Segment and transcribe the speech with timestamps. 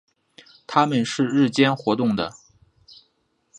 [0.65, 2.33] 它们是日间活动的。